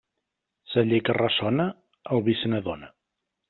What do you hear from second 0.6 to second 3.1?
Celler que ressona, el vi se n'adona.